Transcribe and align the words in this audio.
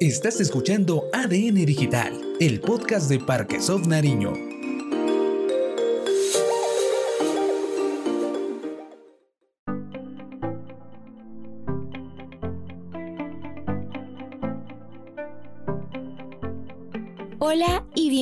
Estás 0.00 0.40
escuchando 0.40 1.08
ADN 1.14 1.64
Digital, 1.64 2.12
el 2.38 2.60
podcast 2.60 3.08
de 3.08 3.18
Parquesoft 3.18 3.86
Nariño. 3.86 4.55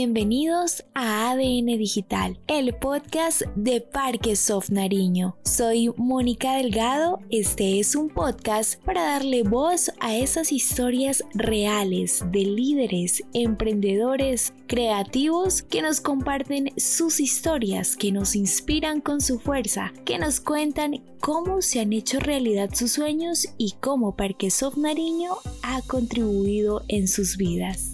Bienvenidos 0.05 0.85
a 0.93 1.31
ADN 1.31 1.79
Digital, 1.79 2.39
el 2.47 2.75
podcast 2.75 3.41
de 3.57 3.81
Parque 3.81 4.37
Soft 4.37 4.69
Nariño. 4.69 5.39
Soy 5.45 5.95
Mónica 5.97 6.57
Delgado, 6.57 7.21
este 7.31 7.81
es 7.81 7.95
un 7.95 8.11
podcast 8.11 8.79
para 8.85 9.03
darle 9.03 9.45
voz 9.45 9.91
a 10.01 10.15
esas 10.15 10.53
historias 10.53 11.25
reales 11.33 12.23
de 12.31 12.41
líderes, 12.41 13.23
emprendedores, 13.33 14.53
creativos 14.67 15.63
que 15.63 15.81
nos 15.81 16.03
comparten 16.03 16.71
sus 16.77 17.19
historias, 17.19 17.97
que 17.97 18.13
nos 18.13 18.37
inspiran 18.37 19.01
con 19.01 19.23
su 19.23 19.39
fuerza, 19.39 19.91
que 20.05 20.19
nos 20.19 20.39
cuentan 20.39 21.03
cómo 21.19 21.63
se 21.63 21.81
han 21.81 21.95
hecho 21.95 22.21
realidad 22.21 22.69
sus 22.75 22.93
sueños 22.93 23.49
y 23.57 23.73
cómo 23.81 24.17
Parque 24.17 24.51
Soft 24.51 24.77
Nariño 24.77 25.31
ha 25.63 25.81
contribuido 25.81 26.83
en 26.89 27.09
sus 27.09 27.39
vidas. 27.39 27.94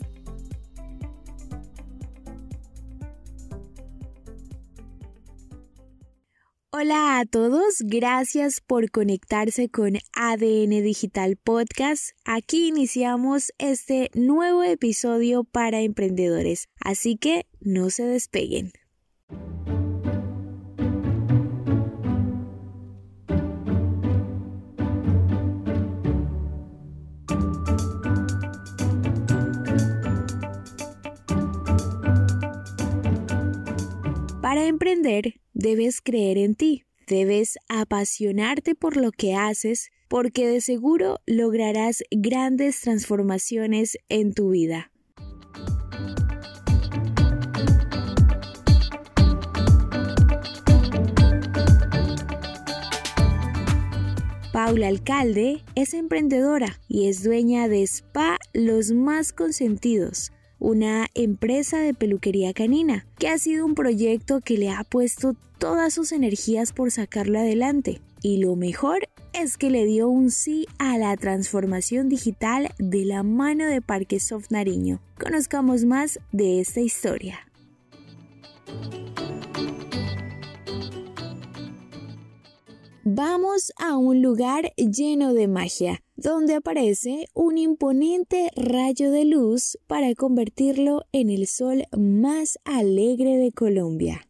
Hola 6.82 7.18
a 7.18 7.26
todos, 7.26 7.82
gracias 7.84 8.62
por 8.62 8.90
conectarse 8.90 9.68
con 9.68 9.98
ADN 10.14 10.82
Digital 10.82 11.36
Podcast. 11.36 12.12
Aquí 12.24 12.68
iniciamos 12.68 13.52
este 13.58 14.10
nuevo 14.14 14.62
episodio 14.62 15.44
para 15.44 15.80
emprendedores, 15.80 16.70
así 16.80 17.18
que 17.18 17.44
no 17.60 17.90
se 17.90 18.04
despeguen. 18.04 18.72
Para 34.50 34.66
emprender, 34.66 35.34
debes 35.54 36.00
creer 36.00 36.36
en 36.36 36.56
ti, 36.56 36.82
debes 37.06 37.56
apasionarte 37.68 38.74
por 38.74 38.96
lo 38.96 39.12
que 39.12 39.36
haces, 39.36 39.92
porque 40.08 40.48
de 40.48 40.60
seguro 40.60 41.20
lograrás 41.24 42.02
grandes 42.10 42.80
transformaciones 42.80 43.96
en 44.08 44.34
tu 44.34 44.50
vida. 44.50 44.90
Paula 54.52 54.88
Alcalde 54.88 55.62
es 55.76 55.94
emprendedora 55.94 56.80
y 56.88 57.06
es 57.06 57.22
dueña 57.22 57.68
de 57.68 57.84
Spa 57.84 58.36
Los 58.52 58.90
Más 58.90 59.32
Consentidos 59.32 60.32
una 60.60 61.08
empresa 61.14 61.78
de 61.78 61.94
peluquería 61.94 62.52
canina, 62.52 63.06
que 63.18 63.28
ha 63.28 63.38
sido 63.38 63.66
un 63.66 63.74
proyecto 63.74 64.40
que 64.40 64.56
le 64.56 64.70
ha 64.70 64.84
puesto 64.84 65.34
todas 65.58 65.92
sus 65.92 66.12
energías 66.12 66.72
por 66.72 66.92
sacarlo 66.92 67.40
adelante. 67.40 68.00
Y 68.22 68.36
lo 68.36 68.54
mejor 68.54 69.08
es 69.32 69.56
que 69.56 69.70
le 69.70 69.84
dio 69.86 70.08
un 70.08 70.30
sí 70.30 70.66
a 70.78 70.98
la 70.98 71.16
transformación 71.16 72.08
digital 72.08 72.70
de 72.78 73.04
la 73.04 73.22
mano 73.22 73.66
de 73.66 73.80
Parquesoft 73.80 74.50
Nariño. 74.50 75.00
Conozcamos 75.18 75.84
más 75.84 76.20
de 76.32 76.60
esta 76.60 76.80
historia. 76.80 77.40
Vamos 83.02 83.72
a 83.78 83.96
un 83.96 84.22
lugar 84.22 84.72
lleno 84.76 85.32
de 85.32 85.48
magia, 85.48 86.02
donde 86.22 86.54
aparece 86.54 87.28
un 87.32 87.56
imponente 87.56 88.50
rayo 88.54 89.10
de 89.10 89.24
luz 89.24 89.78
para 89.86 90.14
convertirlo 90.14 91.04
en 91.12 91.30
el 91.30 91.46
sol 91.46 91.84
más 91.96 92.58
alegre 92.64 93.38
de 93.38 93.52
Colombia. 93.52 94.20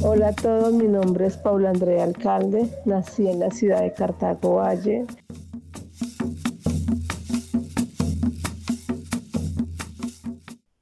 Hola 0.00 0.28
a 0.28 0.32
todos, 0.32 0.72
mi 0.72 0.86
nombre 0.86 1.26
es 1.26 1.36
Paula 1.38 1.70
Andrea 1.70 2.04
Alcalde, 2.04 2.70
nací 2.84 3.26
en 3.26 3.40
la 3.40 3.50
ciudad 3.50 3.82
de 3.82 3.92
Cartago 3.92 4.54
Valle, 4.54 5.04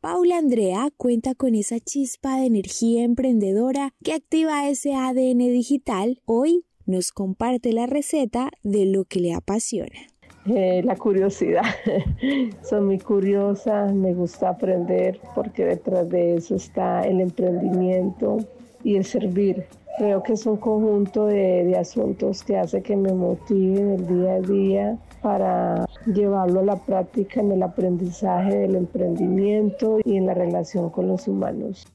Paula 0.03 0.39
Andrea 0.39 0.91
cuenta 0.97 1.35
con 1.35 1.55
esa 1.55 1.81
chispa 1.81 2.39
de 2.39 2.47
energía 2.47 3.03
emprendedora 3.03 3.95
que 4.05 4.13
activa 4.13 4.69
ese 4.69 4.95
ADN 4.95 5.39
digital. 5.39 6.23
Hoy 6.27 6.65
nos 6.87 7.13
comparte 7.13 7.73
la 7.73 7.87
receta 7.87 8.51
de 8.63 8.87
lo 8.87 9.05
que 9.05 9.21
le 9.21 9.35
apasiona. 9.35 9.99
Eh, 10.47 10.81
la 10.85 10.95
curiosidad. 10.95 11.65
Soy 12.63 12.81
muy 12.81 12.99
curiosa, 12.99 13.87
me 13.87 14.15
gusta 14.15 14.51
aprender 14.51 15.19
porque 15.35 15.65
detrás 15.65 16.09
de 16.09 16.37
eso 16.37 16.55
está 16.55 17.03
el 17.03 17.21
emprendimiento 17.21 18.39
y 18.85 18.97
el 18.97 19.05
servir. 19.05 19.65
Creo 19.99 20.23
que 20.23 20.35
es 20.35 20.47
un 20.47 20.59
conjunto 20.59 21.27
de, 21.27 21.65
de 21.65 21.77
asuntos 21.77 22.45
que 22.45 22.57
hace 22.57 22.83
que 22.83 22.97
me 22.97 23.13
motiven 23.13 23.93
el 23.93 24.07
día 24.07 24.35
a 24.35 24.41
día 24.41 24.99
para 25.23 25.87
llevarlo 26.07 26.61
a 26.61 26.65
la 26.65 26.77
práctica 26.77 27.41
en 27.41 27.51
el 27.51 27.63
aprendizaje 27.63 28.57
del 28.57 28.77
emprendimiento 28.77 29.99
y 30.05 30.17
en 30.17 30.27
la 30.27 30.35
relación 30.35 30.91
con 30.91 31.09
los 31.09 31.27
humanos. 31.27 31.87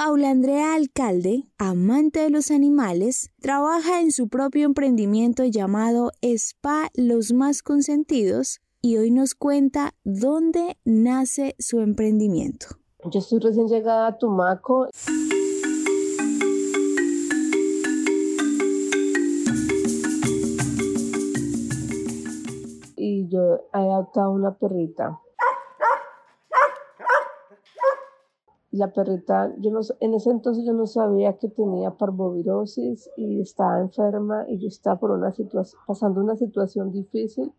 Paula 0.00 0.30
Andrea 0.30 0.76
Alcalde, 0.76 1.48
amante 1.58 2.20
de 2.20 2.30
los 2.30 2.52
animales, 2.52 3.32
trabaja 3.42 4.00
en 4.00 4.12
su 4.12 4.28
propio 4.28 4.64
emprendimiento 4.64 5.44
llamado 5.44 6.12
Spa 6.22 6.88
Los 6.94 7.32
Más 7.32 7.64
Consentidos 7.64 8.60
y 8.80 8.96
hoy 8.98 9.10
nos 9.10 9.34
cuenta 9.34 9.94
dónde 10.04 10.76
nace 10.84 11.56
su 11.58 11.80
emprendimiento. 11.80 12.68
Yo 13.10 13.18
estoy 13.18 13.40
recién 13.40 13.66
llegada 13.66 14.06
a 14.06 14.18
Tumaco. 14.18 14.86
yo 23.28 23.68
he 23.74 23.78
adoptado 23.78 24.30
una 24.30 24.54
perrita. 24.54 25.20
La 28.78 28.92
perrita, 28.92 29.52
yo 29.58 29.72
no, 29.72 29.80
en 29.98 30.14
ese 30.14 30.30
entonces 30.30 30.64
yo 30.64 30.72
no 30.72 30.86
sabía 30.86 31.36
que 31.36 31.48
tenía 31.48 31.90
parvovirosis 31.90 33.10
y 33.16 33.40
estaba 33.40 33.80
enferma 33.80 34.44
y 34.48 34.58
yo 34.58 34.68
estaba 34.68 35.00
por 35.00 35.10
una 35.10 35.32
situación, 35.32 35.80
pasando 35.84 36.20
una 36.20 36.36
situación 36.36 36.92
difícil 36.92 37.52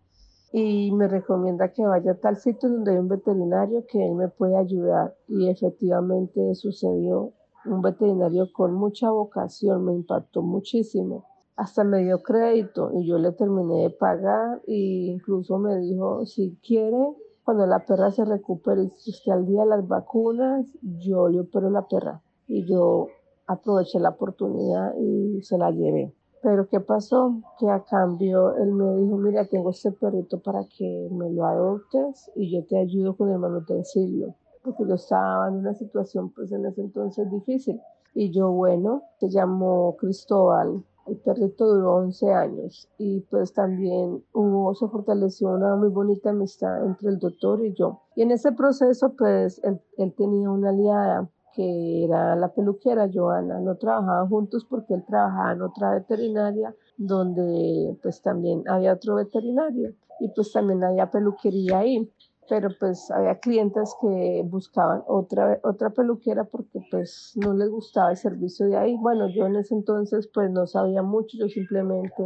y 0.53 0.93
me 0.93 1.09
recomienda 1.09 1.73
que 1.73 1.85
vaya 1.85 2.13
a 2.13 2.19
tal 2.21 2.37
sitio 2.37 2.69
donde 2.69 2.91
hay 2.91 2.99
un 2.99 3.09
veterinario 3.09 3.85
que 3.85 4.01
él 4.01 4.15
me 4.15 4.29
puede 4.29 4.55
ayudar 4.55 5.13
y 5.27 5.49
efectivamente 5.49 6.55
sucedió. 6.55 7.33
Un 7.65 7.81
veterinario 7.81 8.47
con 8.53 8.73
mucha 8.73 9.11
vocación 9.11 9.83
me 9.83 9.93
impactó 9.93 10.41
muchísimo 10.41 11.25
hasta 11.57 11.83
me 11.83 12.01
dio 12.01 12.23
crédito 12.23 12.91
y 12.93 13.05
yo 13.05 13.17
le 13.17 13.33
terminé 13.33 13.83
de 13.83 13.89
pagar 13.89 14.61
e 14.65 15.11
incluso 15.11 15.57
me 15.59 15.77
dijo, 15.79 16.25
si 16.25 16.57
quiere, 16.65 17.13
cuando 17.49 17.65
la 17.65 17.83
perra 17.83 18.11
se 18.11 18.25
recupere 18.25 18.83
y 18.83 19.09
esté 19.09 19.31
al 19.31 19.47
día 19.47 19.61
de 19.61 19.69
las 19.69 19.87
vacunas, 19.87 20.67
yo 20.83 21.29
le 21.29 21.39
opero 21.39 21.71
la 21.71 21.87
perra. 21.87 22.21
Y 22.47 22.63
yo 22.67 23.07
aproveché 23.47 23.99
la 23.99 24.09
oportunidad 24.09 24.93
y 24.99 25.41
se 25.41 25.57
la 25.57 25.71
llevé. 25.71 26.13
Pero 26.43 26.67
¿qué 26.69 26.79
pasó? 26.79 27.41
Que 27.57 27.67
a 27.67 27.83
cambio 27.85 28.55
él 28.55 28.71
me 28.73 28.97
dijo, 28.97 29.17
mira, 29.17 29.45
tengo 29.45 29.71
este 29.71 29.91
perrito 29.91 30.39
para 30.43 30.59
que 30.77 31.09
me 31.11 31.31
lo 31.31 31.43
adoptes 31.43 32.29
y 32.35 32.51
yo 32.51 32.63
te 32.67 32.77
ayudo 32.77 33.17
con 33.17 33.31
el 33.31 33.39
manutencio. 33.39 34.35
Porque 34.63 34.85
yo 34.87 34.93
estaba 34.93 35.47
en 35.47 35.55
una 35.55 35.73
situación 35.73 36.29
pues 36.29 36.51
en 36.51 36.67
ese 36.67 36.81
entonces 36.81 37.31
difícil. 37.31 37.81
Y 38.13 38.29
yo, 38.29 38.51
bueno, 38.51 39.01
se 39.17 39.31
llamó 39.31 39.95
Cristóbal 39.97 40.83
el 41.09 41.17
perrito 41.17 41.67
duró 41.67 41.95
11 41.95 42.31
años 42.31 42.87
y 42.97 43.21
pues 43.21 43.53
también 43.53 44.23
hubo, 44.33 44.73
se 44.75 44.87
fortaleció 44.87 45.49
una 45.49 45.75
muy 45.75 45.89
bonita 45.89 46.29
amistad 46.29 46.85
entre 46.85 47.09
el 47.09 47.19
doctor 47.19 47.65
y 47.65 47.73
yo. 47.73 48.01
Y 48.15 48.21
en 48.21 48.31
ese 48.31 48.51
proceso 48.51 49.13
pues 49.17 49.61
él, 49.63 49.81
él 49.97 50.13
tenía 50.15 50.49
una 50.49 50.69
aliada 50.69 51.29
que 51.55 52.05
era 52.05 52.35
la 52.35 52.53
peluquera 52.53 53.09
Joana. 53.11 53.59
No 53.59 53.75
trabajaban 53.75 54.29
juntos 54.29 54.65
porque 54.69 54.93
él 54.93 55.03
trabajaba 55.05 55.53
en 55.53 55.61
otra 55.61 55.91
veterinaria 55.93 56.75
donde 56.97 57.97
pues 58.01 58.21
también 58.21 58.63
había 58.67 58.93
otro 58.93 59.15
veterinario 59.15 59.93
y 60.19 60.29
pues 60.29 60.51
también 60.51 60.83
había 60.83 61.09
peluquería 61.09 61.79
ahí 61.79 62.11
pero 62.49 62.69
pues 62.79 63.11
había 63.11 63.39
clientes 63.39 63.95
que 64.01 64.41
buscaban 64.45 65.03
otra, 65.07 65.59
otra 65.63 65.91
peluquera 65.91 66.43
porque 66.45 66.79
pues 66.89 67.33
no 67.35 67.53
les 67.53 67.69
gustaba 67.69 68.11
el 68.11 68.17
servicio 68.17 68.65
de 68.65 68.75
ahí. 68.75 68.97
Bueno, 68.97 69.27
yo 69.29 69.45
en 69.45 69.55
ese 69.55 69.75
entonces 69.75 70.27
pues 70.33 70.49
no 70.49 70.65
sabía 70.65 71.03
mucho, 71.03 71.37
yo 71.37 71.47
simplemente 71.47 72.23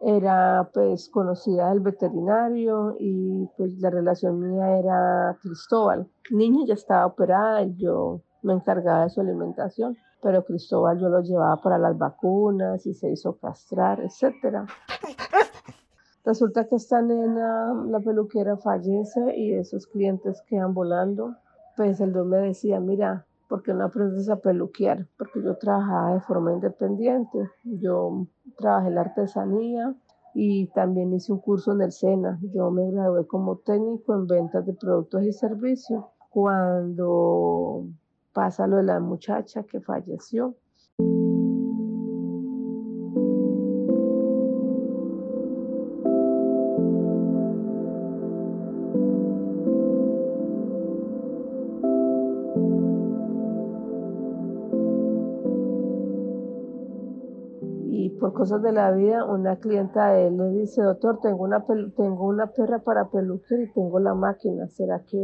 era 0.00 0.68
pues 0.74 1.08
conocida 1.08 1.70
del 1.70 1.80
veterinario 1.80 2.96
y 2.98 3.46
pues 3.56 3.78
la 3.78 3.90
relación 3.90 4.40
mía 4.40 4.78
era 4.78 5.38
Cristóbal. 5.40 6.08
Niña 6.30 6.64
ya 6.66 6.74
estaba 6.74 7.06
operada 7.06 7.62
y 7.62 7.76
yo 7.76 8.20
me 8.42 8.54
encargaba 8.54 9.04
de 9.04 9.10
su 9.10 9.20
alimentación, 9.20 9.96
pero 10.20 10.44
Cristóbal 10.44 10.98
yo 10.98 11.08
lo 11.08 11.20
llevaba 11.20 11.56
para 11.62 11.78
las 11.78 11.96
vacunas 11.96 12.84
y 12.86 12.94
se 12.94 13.10
hizo 13.10 13.38
castrar, 13.38 14.00
etc. 14.00 14.66
Resulta 16.24 16.68
que 16.68 16.76
esta 16.76 17.02
nena, 17.02 17.74
la 17.88 17.98
peluquera, 17.98 18.56
fallece 18.56 19.36
y 19.36 19.54
esos 19.54 19.88
clientes 19.88 20.40
quedan 20.42 20.72
volando. 20.72 21.34
Pues 21.76 22.00
el 22.00 22.12
don 22.12 22.28
me 22.28 22.38
decía, 22.38 22.78
mira, 22.78 23.26
¿por 23.48 23.62
qué 23.62 23.74
no 23.74 23.84
aprendes 23.84 24.28
a 24.28 24.36
peluquear? 24.36 25.08
Porque 25.18 25.42
yo 25.42 25.56
trabajaba 25.56 26.14
de 26.14 26.20
forma 26.20 26.52
independiente. 26.52 27.50
Yo 27.64 28.26
trabajé 28.56 28.90
la 28.90 29.00
artesanía 29.00 29.96
y 30.32 30.68
también 30.68 31.12
hice 31.12 31.32
un 31.32 31.40
curso 31.40 31.72
en 31.72 31.82
el 31.82 31.90
SENA. 31.90 32.38
Yo 32.54 32.70
me 32.70 32.88
gradué 32.90 33.26
como 33.26 33.56
técnico 33.56 34.14
en 34.14 34.28
ventas 34.28 34.64
de 34.64 34.74
productos 34.74 35.24
y 35.24 35.32
servicios. 35.32 36.04
Cuando 36.30 37.84
pasa 38.32 38.68
lo 38.68 38.76
de 38.76 38.84
la 38.84 39.00
muchacha 39.00 39.64
que 39.64 39.80
falleció, 39.80 40.54
cosas 58.32 58.62
de 58.62 58.72
la 58.72 58.90
vida, 58.92 59.24
una 59.24 59.56
clienta 59.56 60.12
de 60.12 60.28
él 60.28 60.36
le 60.36 60.48
dice, 60.50 60.82
doctor, 60.82 61.20
tengo 61.20 61.44
una, 61.44 61.64
tengo 61.96 62.26
una 62.26 62.48
perra 62.48 62.80
para 62.80 63.08
peluquear 63.08 63.60
y 63.60 63.72
tengo 63.72 63.98
la 64.00 64.14
máquina, 64.14 64.68
¿será 64.68 65.04
que 65.04 65.18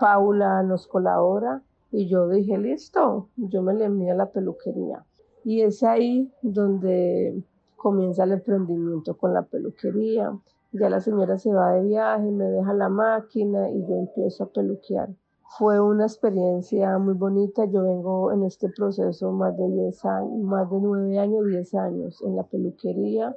Paula 0.00 0.62
nos 0.62 0.86
colabora? 0.86 1.62
Y 1.90 2.08
yo 2.08 2.28
dije, 2.28 2.58
listo, 2.58 3.28
yo 3.36 3.62
me 3.62 3.74
le 3.74 3.84
envío 3.84 4.12
a 4.12 4.16
la 4.16 4.30
peluquería. 4.30 5.04
Y 5.44 5.62
es 5.62 5.82
ahí 5.82 6.32
donde 6.42 7.42
comienza 7.76 8.24
el 8.24 8.32
emprendimiento 8.32 9.16
con 9.16 9.34
la 9.34 9.42
peluquería. 9.42 10.32
Ya 10.72 10.88
la 10.88 11.00
señora 11.00 11.38
se 11.38 11.52
va 11.52 11.72
de 11.72 11.82
viaje, 11.82 12.30
me 12.30 12.44
deja 12.44 12.72
la 12.72 12.88
máquina 12.88 13.70
y 13.70 13.86
yo 13.86 13.96
empiezo 13.96 14.44
a 14.44 14.48
peluquear. 14.48 15.10
Fue 15.58 15.78
una 15.78 16.04
experiencia 16.04 16.96
muy 16.96 17.12
bonita. 17.12 17.66
Yo 17.66 17.82
vengo 17.82 18.32
en 18.32 18.44
este 18.44 18.70
proceso 18.70 19.32
más 19.32 19.54
de 19.58 19.68
10 19.68 20.04
años, 20.06 20.38
más 20.44 20.70
de 20.70 20.80
9 20.80 21.18
años, 21.18 21.44
10 21.44 21.74
años 21.74 22.22
en 22.22 22.36
la 22.36 22.44
peluquería. 22.44 23.36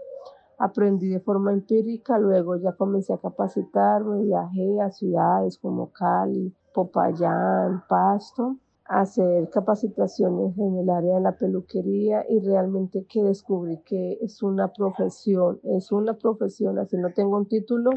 Aprendí 0.57 1.09
de 1.09 1.19
forma 1.19 1.51
empírica, 1.51 2.17
luego 2.17 2.55
ya 2.55 2.71
comencé 2.71 3.13
a 3.13 3.17
capacitarme, 3.17 4.23
viajé 4.23 4.79
a 4.81 4.91
ciudades 4.91 5.57
como 5.57 5.91
Cali, 5.91 6.55
Popayán, 6.73 7.83
Pasto, 7.89 8.55
hacer 8.85 9.49
capacitaciones 9.49 10.57
en 10.57 10.77
el 10.77 10.89
área 10.89 11.15
de 11.15 11.21
la 11.21 11.37
peluquería 11.37 12.23
y 12.29 12.39
realmente 12.39 13.05
que 13.05 13.23
descubrí 13.23 13.79
que 13.79 14.19
es 14.21 14.43
una 14.43 14.71
profesión, 14.71 15.59
es 15.63 15.91
una 15.91 16.13
profesión, 16.13 16.77
así 16.77 16.97
no 16.97 17.11
tengo 17.11 17.37
un 17.37 17.47
título, 17.47 17.91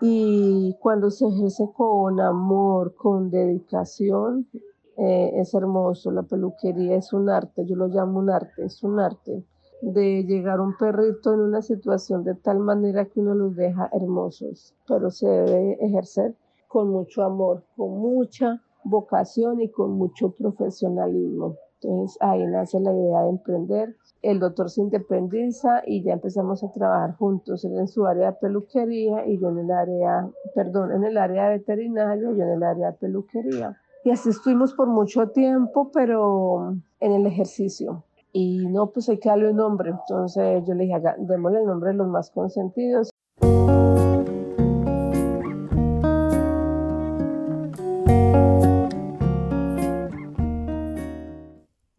y 0.00 0.76
cuando 0.80 1.10
se 1.10 1.26
ejerce 1.26 1.70
con 1.74 2.20
amor, 2.20 2.94
con 2.94 3.30
dedicación, 3.30 4.48
eh, 4.96 5.32
es 5.34 5.52
hermoso. 5.54 6.10
La 6.10 6.22
peluquería 6.22 6.96
es 6.96 7.12
un 7.12 7.28
arte, 7.28 7.66
yo 7.66 7.76
lo 7.76 7.88
llamo 7.88 8.18
un 8.18 8.30
arte, 8.30 8.64
es 8.64 8.82
un 8.82 8.98
arte 8.98 9.44
de 9.82 10.24
llegar 10.24 10.60
un 10.60 10.76
perrito 10.76 11.32
en 11.32 11.40
una 11.40 11.62
situación 11.62 12.22
de 12.24 12.34
tal 12.34 12.58
manera 12.60 13.06
que 13.06 13.20
uno 13.20 13.34
los 13.34 13.56
deja 13.56 13.88
hermosos, 13.92 14.74
pero 14.86 15.10
se 15.10 15.26
debe 15.26 15.78
ejercer 15.80 16.34
con 16.68 16.90
mucho 16.90 17.22
amor, 17.22 17.64
con 17.76 17.98
mucha 17.98 18.62
vocación 18.90 19.60
y 19.60 19.70
con 19.70 19.92
mucho 19.92 20.32
profesionalismo. 20.32 21.56
Entonces 21.80 22.18
ahí 22.20 22.44
nace 22.46 22.78
la 22.80 22.92
idea 22.92 23.22
de 23.22 23.30
emprender 23.30 23.96
el 24.22 24.38
doctor 24.38 24.70
se 24.70 24.82
independiza 24.82 25.82
y 25.86 26.02
ya 26.02 26.12
empezamos 26.12 26.62
a 26.62 26.70
trabajar 26.70 27.16
juntos, 27.16 27.64
él 27.64 27.78
en 27.78 27.88
su 27.88 28.06
área 28.06 28.32
de 28.32 28.36
peluquería 28.36 29.26
y 29.26 29.38
yo 29.38 29.48
en 29.48 29.58
el 29.60 29.70
área, 29.70 30.28
perdón, 30.54 30.92
en 30.92 31.04
el 31.04 31.16
área 31.16 31.44
de 31.44 31.58
veterinaria 31.58 32.30
y 32.30 32.36
yo 32.36 32.44
en 32.44 32.50
el 32.50 32.62
área 32.62 32.90
de 32.90 32.98
peluquería. 32.98 33.80
Y 34.04 34.10
así 34.10 34.30
estuvimos 34.30 34.74
por 34.74 34.88
mucho 34.88 35.28
tiempo, 35.28 35.90
pero 35.92 36.74
en 37.00 37.12
el 37.12 37.26
ejercicio. 37.26 38.04
Y 38.32 38.66
no, 38.66 38.88
pues 38.90 39.08
hay 39.08 39.18
que 39.18 39.28
darle 39.28 39.50
un 39.50 39.56
nombre. 39.56 39.90
Entonces 39.90 40.62
yo 40.66 40.74
le 40.74 40.84
dije, 40.84 41.00
démosle 41.18 41.60
el 41.60 41.66
nombre 41.66 41.90
de 41.90 41.96
los 41.96 42.08
más 42.08 42.30
consentidos. 42.30 43.09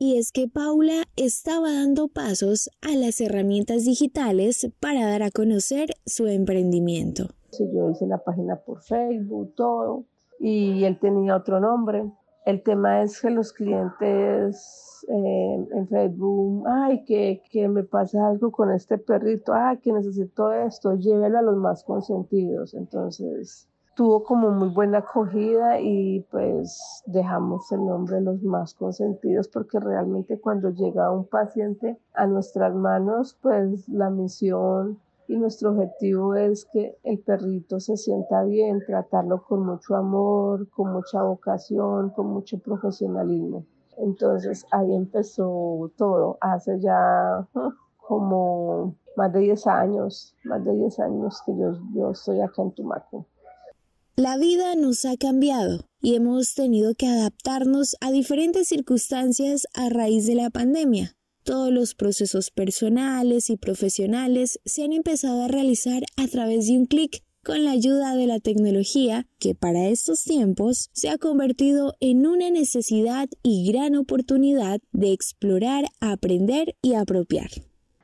Es 0.01 0.31
que 0.31 0.47
Paula 0.47 1.03
estaba 1.15 1.71
dando 1.71 2.07
pasos 2.07 2.71
a 2.81 2.95
las 2.95 3.21
herramientas 3.21 3.85
digitales 3.85 4.67
para 4.79 5.05
dar 5.05 5.21
a 5.21 5.29
conocer 5.29 5.91
su 6.07 6.25
emprendimiento. 6.25 7.27
Yo 7.59 7.91
hice 7.91 8.07
la 8.07 8.17
página 8.17 8.55
por 8.55 8.81
Facebook, 8.81 9.53
todo, 9.55 10.05
y 10.39 10.85
él 10.85 10.97
tenía 10.99 11.35
otro 11.35 11.59
nombre. 11.59 12.11
El 12.47 12.63
tema 12.63 13.03
es 13.03 13.21
que 13.21 13.29
los 13.29 13.53
clientes 13.53 15.05
eh, 15.07 15.67
en 15.71 15.87
Facebook, 15.87 16.63
ay, 16.67 17.05
que, 17.05 17.43
que, 17.51 17.67
me 17.67 17.83
pasa 17.83 18.27
algo 18.27 18.51
con 18.51 18.71
este 18.71 18.97
perrito, 18.97 19.53
ay, 19.53 19.77
que 19.77 19.93
necesito 19.93 20.51
esto, 20.51 20.95
llévelo 20.95 21.37
a 21.37 21.43
los 21.43 21.57
más 21.57 21.83
consentidos. 21.83 22.73
Entonces, 22.73 23.69
tuvo 23.95 24.23
como 24.23 24.51
muy 24.51 24.69
buena 24.69 24.99
acogida 24.99 25.79
y 25.79 26.21
pues 26.31 27.03
dejamos 27.05 27.71
el 27.71 27.85
nombre 27.85 28.15
de 28.15 28.21
los 28.21 28.41
más 28.43 28.73
consentidos 28.73 29.47
porque 29.47 29.79
realmente 29.79 30.39
cuando 30.39 30.69
llega 30.69 31.11
un 31.11 31.25
paciente 31.25 31.99
a 32.13 32.25
nuestras 32.25 32.73
manos 32.73 33.37
pues 33.41 33.87
la 33.89 34.09
misión 34.09 34.99
y 35.27 35.37
nuestro 35.37 35.71
objetivo 35.71 36.35
es 36.35 36.65
que 36.65 36.97
el 37.03 37.19
perrito 37.19 37.79
se 37.79 37.95
sienta 37.95 38.43
bien, 38.43 38.83
tratarlo 38.85 39.41
con 39.43 39.65
mucho 39.65 39.95
amor, 39.95 40.69
con 40.71 40.91
mucha 40.91 41.23
vocación, 41.23 42.09
con 42.09 42.27
mucho 42.27 42.59
profesionalismo. 42.59 43.65
Entonces 43.97 44.65
ahí 44.71 44.93
empezó 44.93 45.89
todo, 45.95 46.37
hace 46.41 46.79
ya 46.81 47.47
como 47.97 48.95
más 49.15 49.31
de 49.31 49.39
10 49.39 49.67
años, 49.67 50.35
más 50.43 50.63
de 50.65 50.75
10 50.75 50.99
años 50.99 51.41
que 51.45 51.55
yo, 51.55 51.77
yo 51.93 52.11
estoy 52.11 52.41
acá 52.41 52.61
en 52.61 52.71
Tumaco. 52.71 53.25
La 54.23 54.37
vida 54.37 54.75
nos 54.75 55.03
ha 55.05 55.17
cambiado 55.17 55.85
y 55.99 56.13
hemos 56.15 56.53
tenido 56.53 56.93
que 56.93 57.07
adaptarnos 57.07 57.95
a 58.01 58.11
diferentes 58.11 58.67
circunstancias 58.67 59.65
a 59.73 59.89
raíz 59.89 60.27
de 60.27 60.35
la 60.35 60.51
pandemia. 60.51 61.13
Todos 61.43 61.71
los 61.71 61.95
procesos 61.95 62.51
personales 62.51 63.49
y 63.49 63.57
profesionales 63.57 64.59
se 64.63 64.83
han 64.83 64.93
empezado 64.93 65.43
a 65.43 65.47
realizar 65.47 66.03
a 66.17 66.27
través 66.27 66.67
de 66.67 66.77
un 66.77 66.85
clic 66.85 67.23
con 67.43 67.65
la 67.65 67.71
ayuda 67.71 68.15
de 68.15 68.27
la 68.27 68.39
tecnología 68.39 69.25
que 69.39 69.55
para 69.55 69.87
estos 69.87 70.23
tiempos 70.23 70.91
se 70.93 71.09
ha 71.09 71.17
convertido 71.17 71.95
en 71.99 72.27
una 72.27 72.51
necesidad 72.51 73.27
y 73.41 73.71
gran 73.73 73.95
oportunidad 73.95 74.81
de 74.91 75.13
explorar, 75.13 75.85
aprender 75.99 76.75
y 76.83 76.93
apropiar. 76.93 77.49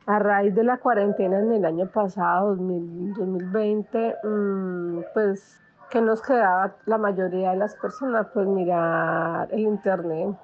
A 0.08 0.18
raíz 0.18 0.56
de 0.56 0.64
la 0.64 0.80
cuarentena 0.80 1.38
en 1.42 1.52
el 1.52 1.64
año 1.64 1.92
pasado, 1.92 2.56
2020, 2.56 4.16
mm, 4.24 5.02
pues 5.14 5.44
que 5.90 6.02
nos 6.02 6.22
quedaba 6.22 6.76
la 6.86 6.98
mayoría 6.98 7.52
de 7.52 7.58
las 7.58 7.76
personas? 7.76 8.28
Pues 8.34 8.48
mirar 8.48 9.48
el 9.52 9.62
internet. 9.62 10.36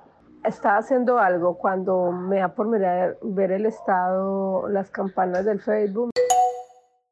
Estaba 0.44 0.78
haciendo 0.78 1.20
algo 1.20 1.58
cuando 1.58 2.12
me 2.12 2.40
da 2.40 2.50
por 2.50 2.68
mirar, 2.68 3.18
ver 3.22 3.52
el 3.52 3.66
estado, 3.66 4.68
las 4.70 4.90
campanas 4.92 5.46
del 5.46 5.62
Facebook. 5.62 6.12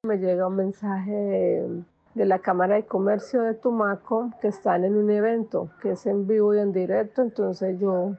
Me 0.04 0.18
llega 0.18 0.48
un 0.48 0.56
mensaje 0.56 1.12
de, 2.16 2.26
la 2.26 2.40
Cámara 2.40 2.76
de 2.76 2.86
Comercio 2.86 3.44
de 3.44 3.54
Tumaco 3.54 4.32
que 4.42 4.50
están 4.50 4.84
en 4.84 4.98
un 4.98 5.10
evento 5.10 5.70
que 5.82 5.92
es 5.92 6.06
en 6.06 6.28
vivo 6.28 6.54
y 6.54 6.60
en 6.60 6.74
directo. 6.74 7.22
Entonces 7.22 7.80
yo, 7.80 8.16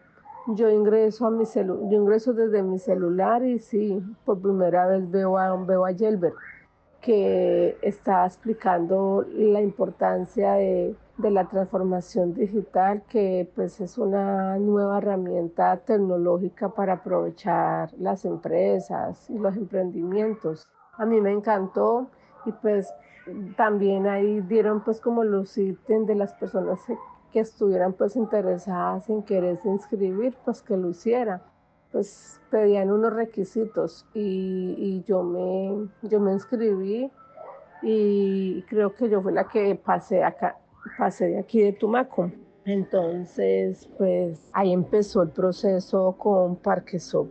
yo 0.46 0.70
ingreso 0.70 1.26
a 1.26 1.30
mi 1.30 1.44
celu 1.44 1.90
yo 1.90 2.00
ingreso 2.00 2.32
desde 2.32 2.62
mi 2.62 2.78
celular 2.78 3.44
y 3.44 3.58
sí, 3.58 4.02
por 4.24 4.40
primera 4.40 4.86
vez 4.86 5.10
veo 5.10 5.36
a, 5.36 5.54
veo 5.56 5.84
a 5.84 5.92
Gelbert 5.92 6.36
que 7.02 7.76
está 7.82 8.24
explicando 8.24 9.26
la 9.28 9.60
importancia 9.60 10.52
de, 10.52 10.94
la 11.18 11.44
transformación 11.48 12.34
digital, 12.34 13.02
que 13.08 13.50
pues 13.54 13.80
es 13.80 13.98
una 13.98 14.56
nueva 14.58 14.98
herramienta 14.98 15.76
tecnológica 15.76 16.70
para 16.70 16.94
aprovechar 16.94 17.92
las 17.98 18.24
empresas 18.24 19.28
y 19.28 19.38
los 19.38 19.56
emprendimientos. 19.56 20.66
A 20.94 21.04
mí 21.04 21.20
me 21.20 21.30
encantó 21.30 22.08
y 22.44 22.52
pues 22.52 22.92
también 23.56 24.06
ahí 24.06 24.40
dieron 24.40 24.82
pues 24.82 25.00
como 25.00 25.22
los 25.22 25.56
ítems 25.58 26.06
de 26.06 26.14
las 26.14 26.32
personas 26.34 26.80
que 27.32 27.40
estuvieran 27.40 27.92
pues 27.92 28.16
interesadas 28.16 29.08
en 29.08 29.22
quererse 29.22 29.68
inscribir, 29.68 30.36
pues 30.44 30.62
que 30.62 30.76
lo 30.76 30.90
hicieran. 30.90 31.40
Pues 31.92 32.40
pedían 32.50 32.90
unos 32.90 33.12
requisitos 33.12 34.06
y, 34.14 35.04
yo, 35.06 35.22
me, 35.22 35.88
yo 36.02 36.20
me 36.20 36.32
inscribí 36.32 37.10
y 37.82 38.62
creo 38.62 38.94
que 38.94 39.08
yo 39.08 39.22
fui 39.22 39.32
la 39.32 39.48
que 39.48 39.74
pasé 39.74 40.24
acá, 40.24 40.58
pasé 40.98 41.28
de 41.28 41.38
aquí 41.38 41.60
de 41.62 41.72
Tumaco. 41.72 42.30
Entonces, 42.64 43.88
pues 43.98 44.50
ahí 44.52 44.72
empezó 44.72 45.22
el 45.22 45.30
proceso 45.30 46.12
con 46.16 46.56
Parque 46.56 46.98
Sop. 46.98 47.28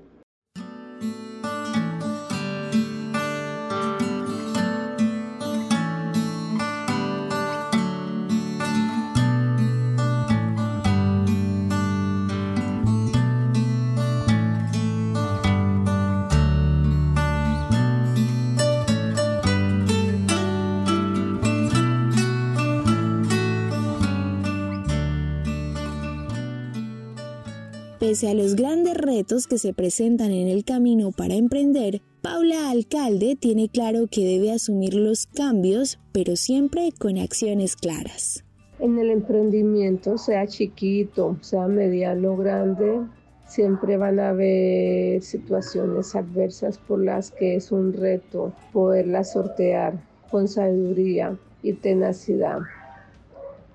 Pese 28.11 28.27
a 28.27 28.33
los 28.33 28.57
grandes 28.57 28.97
retos 28.97 29.47
que 29.47 29.57
se 29.57 29.73
presentan 29.73 30.31
en 30.31 30.49
el 30.49 30.65
camino 30.65 31.11
para 31.13 31.35
emprender, 31.35 32.01
Paula 32.21 32.69
Alcalde 32.69 33.37
tiene 33.39 33.69
claro 33.69 34.07
que 34.11 34.25
debe 34.25 34.51
asumir 34.51 34.95
los 34.95 35.27
cambios, 35.27 35.97
pero 36.11 36.35
siempre 36.35 36.89
con 36.99 37.17
acciones 37.17 37.77
claras. 37.77 38.43
En 38.79 38.99
el 38.99 39.11
emprendimiento, 39.11 40.17
sea 40.17 40.45
chiquito, 40.45 41.37
sea 41.39 41.69
mediano 41.69 42.35
grande, 42.35 42.99
siempre 43.47 43.95
van 43.95 44.19
a 44.19 44.31
haber 44.31 45.21
situaciones 45.21 46.13
adversas 46.13 46.79
por 46.79 47.01
las 47.01 47.31
que 47.31 47.55
es 47.55 47.71
un 47.71 47.93
reto 47.93 48.51
poderlas 48.73 49.31
sortear 49.31 49.93
con 50.29 50.49
sabiduría 50.49 51.37
y 51.63 51.71
tenacidad. 51.71 52.59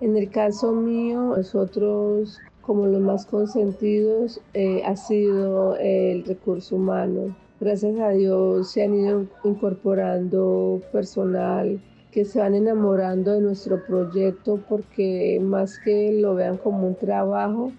En 0.03 0.15
el 0.15 0.29
caso 0.29 0.73
mío, 0.73 1.33
nosotros 1.35 2.39
como 2.67 2.87
los 2.87 3.01
más 3.01 3.25
consentidos 3.25 4.41
eh, 4.53 4.83
ha 4.85 4.97
sido 4.97 5.77
el 5.77 6.25
recurso 6.25 6.75
humano. 6.77 7.37
Gracias 7.61 7.99
a 8.01 8.11
Dios 8.11 8.73
se 8.73 8.83
han 8.83 8.95
ido 8.95 9.27
incorporando 9.45 10.83
personal 10.93 11.81
que 12.11 12.25
se 12.25 12.41
van 12.41 12.55
enamorando 12.55 13.33
de 13.33 13.41
nuestro 13.41 13.85
proyecto 13.87 14.59
porque 14.69 15.39
más 15.41 15.79
que 15.79 16.13
lo 16.13 16.35
vean 16.35 16.57
como 16.57 16.89
un 16.89 16.95
trabajo, 16.97 17.73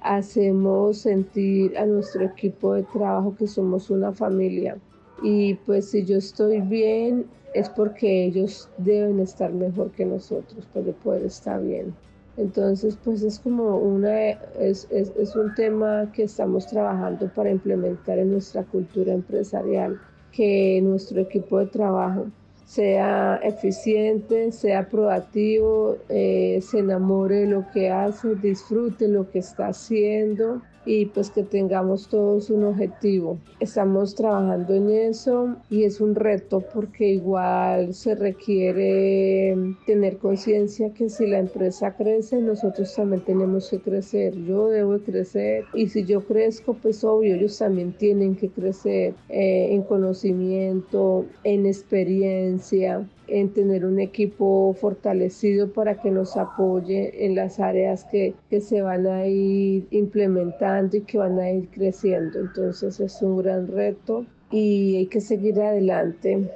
hacemos 0.00 0.98
sentir 0.98 1.78
a 1.78 1.86
nuestro 1.86 2.24
equipo 2.24 2.74
de 2.74 2.82
trabajo 2.82 3.34
que 3.36 3.46
somos 3.46 3.90
una 3.90 4.12
familia. 4.12 4.76
Y 5.22 5.54
pues 5.54 5.90
si 5.90 6.04
yo 6.04 6.18
estoy 6.18 6.60
bien 6.60 7.24
es 7.54 7.68
porque 7.68 8.26
ellos 8.26 8.68
deben 8.78 9.20
estar 9.20 9.52
mejor 9.52 9.90
que 9.92 10.04
nosotros 10.04 10.66
para 10.74 10.92
poder 10.92 11.24
estar 11.24 11.62
bien. 11.62 11.94
Entonces, 12.36 12.98
pues 13.04 13.22
es 13.22 13.38
como 13.38 13.76
una, 13.76 14.30
es, 14.30 14.88
es, 14.90 15.12
es, 15.16 15.36
un 15.36 15.54
tema 15.54 16.10
que 16.12 16.24
estamos 16.24 16.66
trabajando 16.66 17.28
para 17.28 17.50
implementar 17.50 18.18
en 18.18 18.32
nuestra 18.32 18.64
cultura 18.64 19.12
empresarial, 19.12 20.00
que 20.32 20.80
nuestro 20.82 21.20
equipo 21.20 21.60
de 21.60 21.66
trabajo 21.66 22.26
sea 22.66 23.36
eficiente, 23.42 24.50
sea 24.50 24.88
proactivo, 24.88 25.96
eh, 26.08 26.58
se 26.60 26.80
enamore 26.80 27.40
de 27.40 27.46
lo 27.46 27.70
que 27.72 27.90
hace, 27.90 28.34
disfrute 28.34 29.06
lo 29.06 29.30
que 29.30 29.38
está 29.38 29.68
haciendo 29.68 30.60
y 30.86 31.06
pues 31.06 31.30
que 31.30 31.42
tengamos 31.42 32.08
todos 32.08 32.50
un 32.50 32.64
objetivo. 32.64 33.38
Estamos 33.60 34.14
trabajando 34.14 34.74
en 34.74 34.90
eso 34.90 35.56
y 35.70 35.84
es 35.84 36.00
un 36.00 36.14
reto 36.14 36.62
porque 36.72 37.08
igual 37.08 37.94
se 37.94 38.14
requiere 38.14 39.56
tener 39.86 40.18
conciencia 40.18 40.92
que 40.92 41.08
si 41.08 41.26
la 41.26 41.38
empresa 41.38 41.94
crece, 41.96 42.40
nosotros 42.40 42.94
también 42.94 43.22
tenemos 43.24 43.70
que 43.70 43.80
crecer. 43.80 44.34
Yo 44.44 44.68
debo 44.68 44.98
crecer 44.98 45.64
y 45.74 45.88
si 45.88 46.04
yo 46.04 46.24
crezco, 46.24 46.74
pues 46.74 47.04
obvio, 47.04 47.34
ellos 47.34 47.58
también 47.58 47.92
tienen 47.92 48.36
que 48.36 48.48
crecer 48.48 49.14
eh, 49.28 49.68
en 49.70 49.82
conocimiento, 49.82 51.26
en 51.44 51.66
experiencia 51.66 53.06
en 53.28 53.52
tener 53.52 53.84
un 53.84 54.00
equipo 54.00 54.74
fortalecido 54.80 55.72
para 55.72 56.00
que 56.00 56.10
nos 56.10 56.36
apoye 56.36 57.26
en 57.26 57.34
las 57.34 57.60
áreas 57.60 58.04
que, 58.04 58.34
que, 58.50 58.60
se 58.60 58.82
van 58.82 59.06
a 59.06 59.26
ir 59.26 59.86
implementando 59.90 60.96
y 60.96 61.00
que 61.02 61.18
van 61.18 61.38
a 61.38 61.50
ir 61.50 61.68
creciendo. 61.70 62.40
Entonces 62.40 63.00
es 63.00 63.22
un 63.22 63.38
gran 63.38 63.68
reto 63.68 64.26
y 64.50 64.96
hay 64.96 65.06
que 65.06 65.20
seguir 65.20 65.60
adelante. 65.60 66.50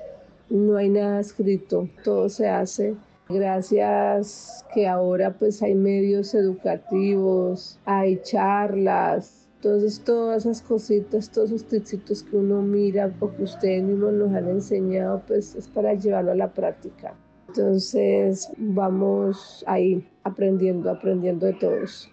No 0.51 0.77
hay 0.77 0.89
nada 0.89 1.21
escrito, 1.21 1.89
todo 2.05 2.29
se 2.29 2.49
hace 2.49 2.95
gracias 3.29 4.65
que 4.73 4.87
ahora 4.87 5.33
pues 5.33 5.63
hay 5.63 5.75
medios 5.75 6.35
educativos, 6.35 7.79
hay 7.85 8.21
charlas, 8.23 9.48
entonces 9.59 10.01
todas 10.05 10.47
esas 10.47 10.63
cositas, 10.63 11.31
todos 11.31 11.51
esos 11.51 11.67
tipsitos 11.67 12.23
que 12.23 12.37
uno 12.37 12.63
mira 12.63 13.13
o 13.19 13.35
que 13.35 13.43
ustedes 13.43 13.83
mismos 13.83 14.13
nos 14.13 14.33
han 14.33 14.49
enseñado, 14.49 15.21
pues 15.27 15.57
es 15.57 15.67
para 15.67 15.95
llevarlo 15.95 16.31
a 16.31 16.37
la 16.37 16.55
práctica. 16.55 17.17
Entonces 17.49 18.49
vamos 18.57 19.65
ahí 19.67 20.07
aprendiendo, 20.23 20.89
aprendiendo 20.91 21.47
de 21.47 21.55
todos. 21.55 22.09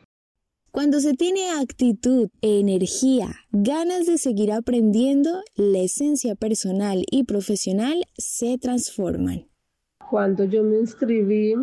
Cuando 0.72 1.00
se 1.00 1.14
tiene 1.14 1.52
actitud, 1.52 2.30
energía, 2.42 3.28
ganas 3.52 4.08
de 4.08 4.18
seguir 4.18 4.52
aprendiendo, 4.52 5.44
la 5.56 5.80
esencia 5.80 6.34
personal 6.34 7.04
y 7.12 7.26
profesional 7.26 8.06
se 8.18 8.58
transforman. 8.58 9.46
Cuando 10.10 10.46
yo 10.46 10.64
me 10.64 10.80
inscribí, 10.80 11.54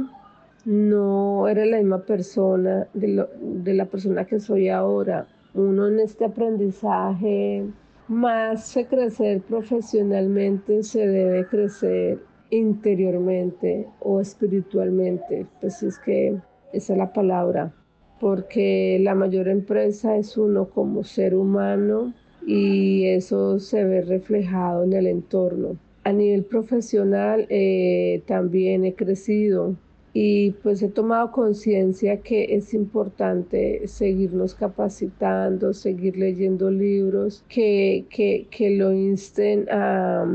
no 0.64 1.48
era 1.48 1.66
la 1.66 1.78
misma 1.78 2.04
persona 2.04 2.86
de, 2.94 3.26
de 3.40 3.74
la 3.74 3.86
persona 3.86 4.24
que 4.24 4.38
soy 4.38 4.68
ahora 4.68 5.26
uno 5.54 5.88
en 5.88 6.00
este 6.00 6.24
aprendizaje, 6.24 7.64
más 8.08 8.74
que 8.74 8.86
crecer 8.86 9.42
profesionalmente, 9.42 10.82
se 10.82 11.06
debe 11.06 11.46
crecer 11.46 12.18
interiormente 12.50 13.86
o 14.00 14.20
espiritualmente, 14.20 15.46
pues 15.60 15.82
es 15.82 15.98
que 15.98 16.36
esa 16.72 16.92
es 16.92 16.98
la 16.98 17.12
palabra, 17.12 17.72
porque 18.20 18.98
la 19.00 19.14
mayor 19.14 19.48
empresa 19.48 20.16
es 20.16 20.36
uno 20.36 20.68
como 20.68 21.04
ser 21.04 21.34
humano 21.34 22.12
y 22.46 23.06
eso 23.06 23.58
se 23.58 23.84
ve 23.84 24.02
reflejado 24.02 24.84
en 24.84 24.92
el 24.92 25.06
entorno. 25.06 25.76
A 26.04 26.12
nivel 26.12 26.44
profesional 26.44 27.46
eh, 27.48 28.22
también 28.26 28.84
he 28.84 28.94
crecido 28.94 29.76
y 30.14 30.50
pues 30.62 30.82
he 30.82 30.88
tomado 30.88 31.32
conciencia 31.32 32.18
que 32.18 32.54
es 32.54 32.74
importante 32.74 33.86
seguirnos 33.88 34.54
capacitando, 34.54 35.72
seguir 35.72 36.18
leyendo 36.18 36.70
libros 36.70 37.44
que, 37.48 38.04
que, 38.10 38.46
que 38.50 38.76
lo 38.76 38.92
insten 38.92 39.66
a, 39.70 40.26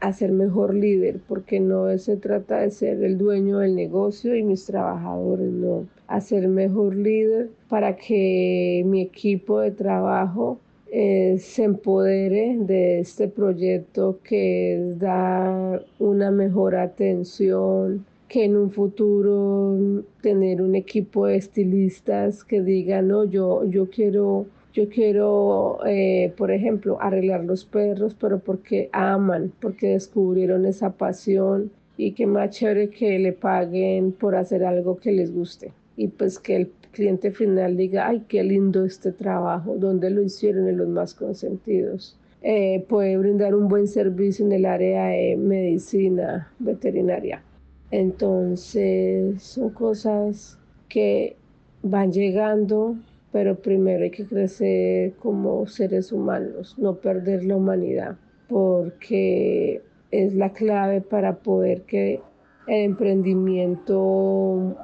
a, 0.00 0.12
ser 0.14 0.32
mejor 0.32 0.74
líder, 0.74 1.20
porque 1.28 1.60
no 1.60 1.96
se 1.98 2.16
trata 2.16 2.60
de 2.60 2.70
ser 2.70 3.02
el 3.04 3.18
dueño 3.18 3.58
del 3.58 3.74
negocio 3.74 4.34
y 4.34 4.42
mis 4.42 4.64
trabajadores, 4.64 5.50
no, 5.50 5.86
a 6.06 6.20
ser 6.22 6.48
mejor 6.48 6.96
líder 6.96 7.50
para 7.68 7.96
que 7.96 8.82
mi 8.86 9.02
equipo 9.02 9.60
de 9.60 9.72
trabajo 9.72 10.58
eh, 10.90 11.36
se 11.38 11.64
empodere 11.64 12.56
de 12.60 13.00
este 13.00 13.28
proyecto 13.28 14.20
que 14.24 14.74
es 14.74 14.98
dar 14.98 15.84
una 15.98 16.30
mejor 16.30 16.76
atención, 16.76 18.06
que 18.28 18.44
en 18.44 18.56
un 18.56 18.70
futuro 18.70 20.04
tener 20.20 20.60
un 20.60 20.74
equipo 20.74 21.26
de 21.26 21.36
estilistas 21.36 22.44
que 22.44 22.62
digan, 22.62 23.08
no, 23.08 23.24
yo, 23.24 23.64
yo 23.64 23.88
quiero, 23.88 24.46
yo 24.74 24.88
quiero, 24.88 25.78
eh, 25.86 26.32
por 26.36 26.50
ejemplo, 26.50 26.98
arreglar 27.00 27.44
los 27.44 27.64
perros, 27.64 28.14
pero 28.20 28.38
porque 28.38 28.90
aman, 28.92 29.52
porque 29.60 29.88
descubrieron 29.88 30.66
esa 30.66 30.92
pasión 30.92 31.70
y 31.96 32.12
que 32.12 32.26
más 32.26 32.50
chévere 32.50 32.90
que 32.90 33.18
le 33.18 33.32
paguen 33.32 34.12
por 34.12 34.36
hacer 34.36 34.64
algo 34.64 34.98
que 34.98 35.12
les 35.12 35.34
guste. 35.34 35.72
Y 35.96 36.08
pues 36.08 36.38
que 36.38 36.56
el 36.56 36.70
cliente 36.92 37.32
final 37.32 37.76
diga, 37.76 38.08
ay, 38.08 38.24
qué 38.28 38.44
lindo 38.44 38.84
este 38.84 39.10
trabajo, 39.10 39.76
donde 39.76 40.10
lo 40.10 40.22
hicieron 40.22 40.68
en 40.68 40.76
los 40.76 40.88
más 40.88 41.14
consentidos. 41.14 42.16
Eh, 42.42 42.84
puede 42.88 43.16
brindar 43.16 43.54
un 43.54 43.68
buen 43.68 43.88
servicio 43.88 44.46
en 44.46 44.52
el 44.52 44.64
área 44.66 45.06
de 45.06 45.36
medicina 45.36 46.52
veterinaria. 46.60 47.42
Entonces 47.90 49.42
son 49.42 49.70
cosas 49.70 50.58
que 50.88 51.36
van 51.82 52.12
llegando, 52.12 52.96
pero 53.32 53.56
primero 53.56 54.04
hay 54.04 54.10
que 54.10 54.26
crecer 54.26 55.14
como 55.14 55.66
seres 55.66 56.12
humanos, 56.12 56.74
no 56.78 56.96
perder 56.96 57.44
la 57.44 57.56
humanidad, 57.56 58.16
porque 58.48 59.82
es 60.10 60.34
la 60.34 60.52
clave 60.52 61.00
para 61.00 61.36
poder 61.36 61.82
que 61.82 62.20
el 62.66 62.84
emprendimiento 62.84 64.76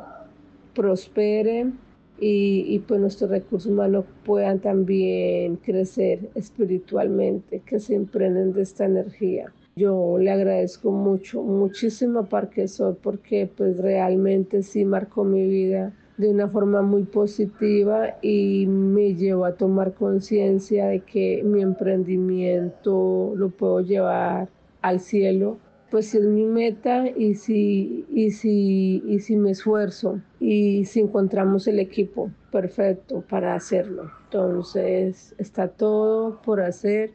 prospere 0.74 1.72
y, 2.20 2.64
y 2.68 2.78
pues 2.80 3.00
nuestros 3.00 3.30
recursos 3.30 3.70
humanos 3.70 4.06
puedan 4.24 4.60
también 4.60 5.56
crecer 5.56 6.30
espiritualmente, 6.34 7.60
que 7.66 7.78
se 7.80 7.94
imprenen 7.94 8.54
de 8.54 8.62
esta 8.62 8.86
energía. 8.86 9.52
Yo 9.76 10.18
le 10.18 10.30
agradezco 10.30 10.92
mucho, 10.92 11.42
muchísimo 11.42 12.20
a 12.20 12.28
Parque 12.28 12.68
Sol 12.68 12.96
porque 13.02 13.50
pues 13.54 13.76
realmente 13.78 14.62
sí 14.62 14.84
marcó 14.84 15.24
mi 15.24 15.46
vida 15.46 15.92
de 16.16 16.30
una 16.30 16.48
forma 16.48 16.82
muy 16.82 17.02
positiva 17.02 18.16
y 18.22 18.66
me 18.68 19.14
llevó 19.14 19.46
a 19.46 19.56
tomar 19.56 19.94
conciencia 19.94 20.86
de 20.86 21.00
que 21.00 21.42
mi 21.44 21.60
emprendimiento 21.60 23.32
lo 23.34 23.50
puedo 23.50 23.80
llevar 23.80 24.48
al 24.80 25.00
cielo 25.00 25.58
pues 25.94 26.06
si 26.06 26.18
es 26.18 26.24
mi 26.24 26.44
meta 26.44 27.06
y 27.08 27.36
si, 27.36 28.04
y 28.12 28.32
si, 28.32 29.00
y 29.06 29.20
si 29.20 29.36
me 29.36 29.52
esfuerzo 29.52 30.20
y 30.40 30.86
si 30.86 30.98
encontramos 30.98 31.68
el 31.68 31.78
equipo 31.78 32.32
perfecto 32.50 33.20
para 33.20 33.54
hacerlo. 33.54 34.10
Entonces 34.24 35.36
está 35.38 35.68
todo 35.68 36.42
por 36.42 36.60
hacer, 36.60 37.12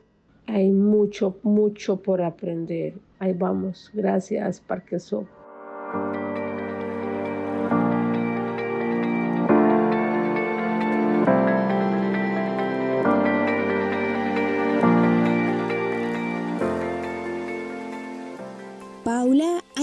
hay 0.49 0.71
mucho, 0.71 1.37
mucho 1.43 2.01
por 2.01 2.21
aprender. 2.21 2.93
Ahí 3.19 3.33
vamos. 3.33 3.91
Gracias, 3.93 4.59
Parque 4.61 4.97
ha 4.97 4.99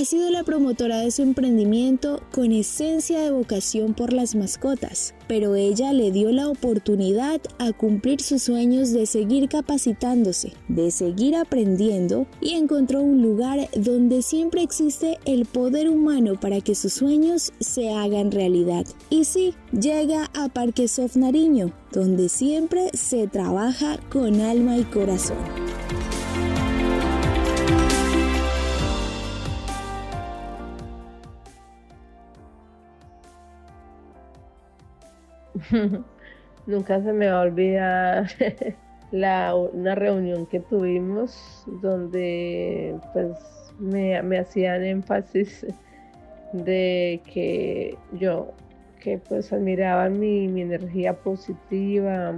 sido 0.06 0.30
la 0.30 0.44
promotora 0.44 1.00
de 1.00 1.10
su 1.10 1.22
emprendimiento 1.22 2.22
con 2.32 2.52
esencia 2.52 3.20
de 3.20 3.30
vocación 3.30 3.92
por 3.92 4.12
las 4.12 4.34
mascotas, 4.34 5.14
pero 5.28 5.56
ella 5.56 5.92
le 5.92 6.12
dio 6.12 6.30
la 6.32 6.48
oportunidad 6.48 7.40
a 7.58 7.72
cumplir 7.72 8.22
sus 8.22 8.44
sueños 8.44 8.92
de 8.92 9.06
seguir 9.06 9.48
capacitándose, 9.48 10.52
de 10.68 10.90
seguir 10.90 11.34
aprendiendo 11.34 12.26
y 12.40 12.54
encontró 12.54 13.02
un 13.02 13.20
lugar 13.20 13.68
donde 13.76 14.22
siempre 14.22 14.62
existe 14.62 15.18
el 15.24 15.44
poder 15.44 15.88
humano 15.88 16.40
para 16.40 16.60
que 16.60 16.74
sus 16.74 16.92
sueños 16.92 17.52
se 17.58 17.90
hagan 17.90 18.30
realidad. 18.30 18.86
Y 19.10 19.24
sí, 19.24 19.54
llega 19.72 20.30
a 20.34 20.48
Parque 20.48 20.86
Soft 20.86 21.16
Nariño, 21.16 21.72
donde 21.92 22.28
siempre 22.28 22.90
se 22.94 23.26
trabaja 23.26 23.98
con 24.08 24.40
alma 24.40 24.78
y 24.78 24.84
corazón. 24.84 25.65
Nunca 36.66 37.00
se 37.02 37.12
me 37.12 37.28
va 37.28 37.38
a 37.38 37.42
olvidar 37.42 38.26
la, 39.12 39.54
una 39.54 39.94
reunión 39.94 40.46
que 40.46 40.60
tuvimos 40.60 41.64
donde 41.80 42.96
pues 43.12 43.38
me, 43.78 44.38
hacían 44.38 44.84
énfasis 44.84 45.66
de 46.52 47.20
que 47.32 47.96
yo 48.12 48.52
que 49.00 49.18
pues 49.18 49.52
admiraban 49.52 50.18
mi, 50.18 50.48
mi 50.48 50.62
energía 50.62 51.12
positiva, 51.14 52.34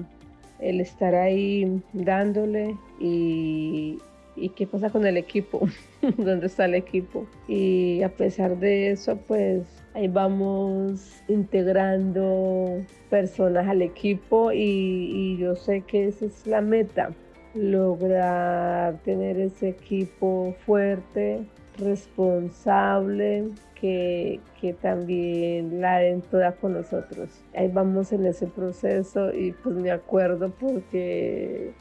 el 0.59 0.81
estar 0.81 1.15
ahí 1.15 1.81
dándole 1.95 2.77
y, 3.01 3.99
y 4.37 4.49
qué 4.51 4.67
pasa 4.67 4.91
con 4.91 5.07
el 5.07 5.17
equipo, 5.17 5.67
dónde 6.19 6.47
está 6.47 6.67
el 6.67 6.75
equipo. 6.75 7.27
Y 7.47 8.03
a 8.03 8.11
pesar 8.11 8.59
de 8.59 8.91
eso, 8.91 9.17
pues 9.27 9.63
ahí 9.99 10.07
vamos 10.07 11.25
integrando 11.27 12.85
personas 13.11 13.67
al 13.67 13.83
equipo 13.83 14.53
y, 14.53 15.37
yo 15.39 15.57
sé 15.57 15.81
que 15.81 16.07
esa 16.07 16.27
es 16.27 16.47
la 16.47 16.61
meta, 16.61 17.11
lograr 17.55 18.99
tener 18.99 19.41
ese 19.41 19.71
equipo 19.71 20.55
fuerte, 20.65 21.41
responsable, 21.79 23.49
que, 23.75 24.41
que, 24.61 24.73
también 24.73 25.81
la 25.81 25.99
den 25.99 26.23
toda 26.23 26.53
con 26.53 26.75
nosotros. 26.75 27.31
Ahí 27.55 27.69
vamos 27.69 28.13
en 28.13 28.27
ese 28.27 28.47
proceso 28.47 29.35
y 29.35 29.53
pues 29.53 29.75
me 29.75 29.91
acuerdo 29.91 30.51
porque 30.51 31.73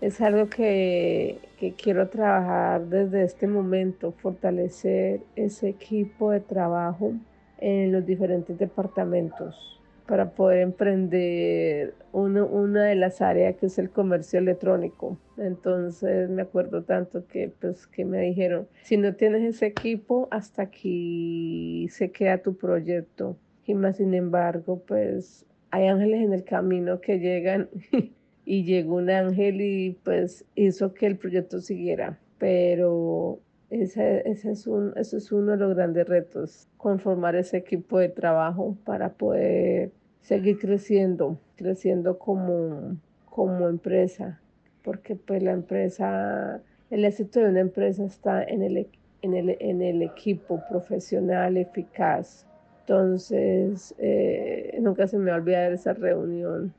es 0.00 0.20
algo 0.22 0.48
que, 0.48 1.38
que, 1.58 1.72
quiero 1.74 2.08
trabajar 2.08 2.86
desde 2.86 3.22
este 3.22 3.46
momento, 3.46 4.12
fortalecer 4.12 5.20
ese 5.36 5.68
equipo 5.68 6.30
de 6.30 6.40
trabajo 6.40 7.12
en 7.58 7.92
los 7.92 8.04
diferentes 8.04 8.58
departamentos 8.58 9.76
para 10.06 10.30
poder 10.30 10.60
emprender 10.60 11.94
una 12.12 12.84
de 12.84 12.94
las 12.94 13.20
áreas 13.20 13.56
que 13.56 13.66
es 13.66 13.78
el 13.78 13.90
comercio 13.90 14.38
electrónico. 14.38 15.18
Entonces 15.36 16.30
me 16.30 16.42
acuerdo 16.42 16.84
tanto 16.84 17.26
que, 17.26 17.52
pues, 17.60 17.86
que 17.86 18.04
me 18.04 18.20
dijeron, 18.20 18.68
si 18.82 18.96
no 18.96 19.14
tienes 19.14 19.42
ese 19.42 19.66
equipo, 19.66 20.28
hasta 20.30 20.62
aquí 20.62 21.88
se 21.90 22.10
queda 22.12 22.38
tu 22.38 22.56
proyecto. 22.56 23.36
Y 23.66 23.74
más 23.74 23.96
sin 23.96 24.14
embargo, 24.14 24.82
pues 24.86 25.44
hay 25.70 25.88
ángeles 25.88 26.22
en 26.22 26.32
el 26.32 26.44
camino 26.44 27.00
que 27.00 27.18
llegan 27.18 27.68
y 28.44 28.64
llegó 28.64 28.94
un 28.96 29.10
ángel 29.10 29.60
y 29.60 29.98
pues 30.04 30.44
hizo 30.54 30.94
que 30.94 31.06
el 31.06 31.16
proyecto 31.16 31.60
siguiera. 31.60 32.18
Pero 32.38 33.40
ese, 33.70 34.22
es 34.28 34.66
un, 34.66 34.92
ese 34.96 35.18
es 35.18 35.32
uno 35.32 35.52
de 35.52 35.56
los 35.58 35.74
grandes 35.74 36.08
retos, 36.08 36.68
conformar 36.76 37.36
ese 37.36 37.58
equipo 37.58 37.98
de 37.98 38.08
trabajo 38.08 38.76
para 38.84 39.10
poder 39.10 39.90
seguir 40.20 40.58
creciendo, 40.58 41.38
creciendo 41.56 42.18
como, 42.18 42.96
como 43.24 43.68
empresa, 43.68 44.40
porque 44.82 45.16
pues 45.16 45.42
la 45.42 45.52
empresa, 45.52 46.60
el 46.90 47.04
éxito 47.04 47.40
de 47.40 47.50
una 47.50 47.60
empresa 47.60 48.04
está 48.04 48.42
en 48.44 48.62
el, 48.62 48.88
en 49.22 49.34
el, 49.34 49.56
en 49.60 49.82
el 49.82 50.02
equipo 50.02 50.62
profesional, 50.68 51.56
eficaz. 51.56 52.46
Entonces, 52.80 53.94
eh, 53.98 54.78
nunca 54.80 55.08
se 55.08 55.18
me 55.18 55.30
va 55.30 55.36
a 55.36 55.40
olvidar 55.40 55.72
esa 55.72 55.92
reunión 55.92 56.72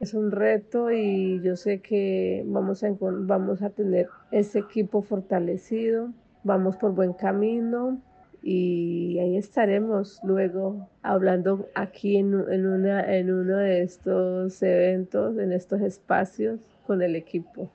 es 0.00 0.14
un 0.14 0.30
reto 0.30 0.90
y 0.90 1.40
yo 1.42 1.56
sé 1.56 1.80
que 1.80 2.44
vamos 2.46 2.84
a, 2.84 2.94
vamos 3.00 3.62
a 3.62 3.70
tener 3.70 4.08
ese 4.30 4.58
equipo 4.58 5.02
fortalecido, 5.02 6.10
vamos 6.44 6.76
por 6.76 6.92
buen 6.92 7.14
camino 7.14 8.00
y 8.42 9.18
ahí 9.18 9.38
estaremos 9.38 10.20
luego 10.22 10.88
hablando 11.02 11.66
aquí 11.74 12.18
en, 12.18 12.34
una, 12.34 13.16
en 13.16 13.32
uno 13.32 13.56
de 13.56 13.82
estos 13.82 14.62
eventos, 14.62 15.38
en 15.38 15.52
estos 15.52 15.80
espacios 15.80 16.60
con 16.86 17.00
el 17.02 17.16
equipo. 17.16 17.70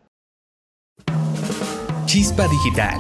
Chispa 2.06 2.44
Digital. 2.44 2.98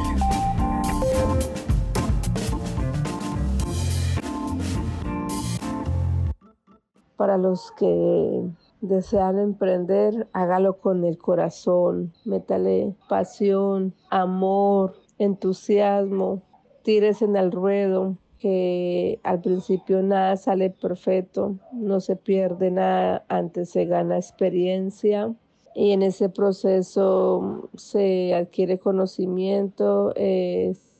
Para 7.15 7.37
los 7.37 7.71
que 7.77 8.49
desean 8.81 9.37
emprender, 9.39 10.27
hágalo 10.33 10.77
con 10.77 11.03
el 11.03 11.17
corazón, 11.17 12.13
métale 12.23 12.95
pasión, 13.09 13.93
amor, 14.09 14.95
entusiasmo, 15.19 16.41
tires 16.83 17.21
en 17.21 17.35
el 17.35 17.51
ruedo, 17.51 18.17
que 18.39 19.19
al 19.23 19.41
principio 19.41 20.01
nada 20.01 20.37
sale 20.37 20.69
perfecto, 20.69 21.57
no 21.73 21.99
se 21.99 22.15
pierde 22.15 22.71
nada, 22.71 23.23
antes 23.27 23.69
se 23.69 23.85
gana 23.85 24.17
experiencia 24.17 25.33
y 25.75 25.91
en 25.91 26.01
ese 26.01 26.29
proceso 26.29 27.69
se 27.75 28.33
adquiere 28.33 28.79
conocimiento, 28.79 30.13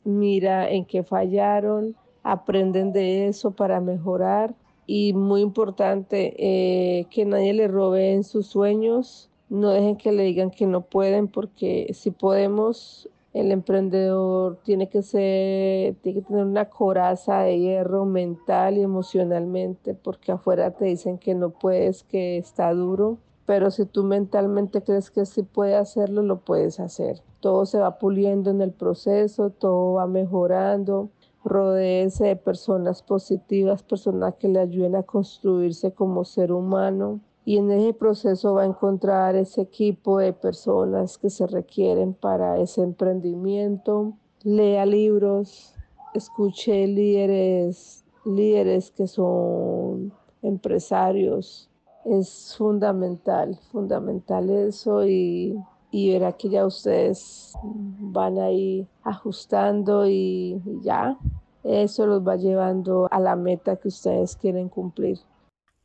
mira 0.04 0.70
en 0.70 0.84
qué 0.84 1.02
fallaron, 1.02 1.96
aprenden 2.22 2.92
de 2.92 3.26
eso 3.28 3.50
para 3.52 3.80
mejorar 3.80 4.54
y 4.86 5.12
muy 5.14 5.40
importante 5.40 6.34
eh, 6.36 7.06
que 7.10 7.24
nadie 7.24 7.54
le 7.54 7.68
robe 7.68 8.12
en 8.12 8.24
sus 8.24 8.46
sueños, 8.46 9.30
no 9.48 9.70
dejen 9.70 9.96
que 9.96 10.12
le 10.12 10.24
digan 10.24 10.50
que 10.50 10.66
no 10.66 10.82
pueden 10.82 11.26
porque 11.28 11.90
si 11.94 12.10
podemos 12.10 13.08
el 13.32 13.52
emprendedor 13.52 14.58
tiene 14.62 14.88
que 14.88 15.02
ser, 15.02 15.94
tiene 16.02 16.20
que 16.20 16.26
tener 16.26 16.44
una 16.44 16.68
coraza 16.68 17.40
de 17.40 17.58
hierro 17.58 18.04
mental 18.04 18.78
y 18.78 18.82
emocionalmente, 18.82 19.94
porque 19.94 20.32
afuera 20.32 20.72
te 20.72 20.86
dicen 20.86 21.18
que 21.18 21.34
no 21.34 21.50
puedes, 21.50 22.02
que 22.04 22.38
está 22.38 22.72
duro, 22.72 23.18
pero 23.46 23.70
si 23.70 23.84
tú 23.86 24.04
mentalmente 24.04 24.82
crees 24.82 25.10
que 25.10 25.26
sí 25.26 25.42
puedes 25.42 25.76
hacerlo, 25.76 26.22
lo 26.22 26.40
puedes 26.40 26.80
hacer. 26.80 27.22
Todo 27.40 27.66
se 27.66 27.78
va 27.78 27.98
puliendo 27.98 28.50
en 28.50 28.60
el 28.60 28.72
proceso, 28.72 29.50
todo 29.50 29.94
va 29.94 30.06
mejorando 30.06 31.10
Rodéese 31.42 32.26
de 32.26 32.36
personas 32.36 33.02
positivas, 33.02 33.82
personas 33.82 34.34
que 34.34 34.48
le 34.48 34.60
ayuden 34.60 34.94
a 34.94 35.04
construirse 35.04 35.92
como 35.92 36.26
ser 36.26 36.52
humano. 36.52 37.20
Y 37.50 37.56
en 37.56 37.68
ese 37.72 37.92
proceso 37.94 38.54
va 38.54 38.62
a 38.62 38.66
encontrar 38.66 39.34
ese 39.34 39.62
equipo 39.62 40.18
de 40.18 40.32
personas 40.32 41.18
que 41.18 41.30
se 41.30 41.48
requieren 41.48 42.14
para 42.14 42.60
ese 42.60 42.80
emprendimiento. 42.80 44.12
Lea 44.44 44.86
libros, 44.86 45.74
escuche 46.14 46.86
líderes, 46.86 48.04
líderes 48.24 48.92
que 48.92 49.08
son 49.08 50.12
empresarios. 50.42 51.68
Es 52.04 52.54
fundamental, 52.56 53.58
fundamental 53.72 54.48
eso 54.48 55.04
y, 55.04 55.58
y 55.90 56.12
verá 56.12 56.34
que 56.34 56.50
ya 56.50 56.64
ustedes 56.64 57.52
van 57.64 58.38
ahí 58.38 58.86
ajustando 59.02 60.06
y 60.06 60.62
ya 60.82 61.18
eso 61.64 62.06
los 62.06 62.24
va 62.24 62.36
llevando 62.36 63.08
a 63.10 63.18
la 63.18 63.34
meta 63.34 63.74
que 63.74 63.88
ustedes 63.88 64.36
quieren 64.36 64.68
cumplir. 64.68 65.18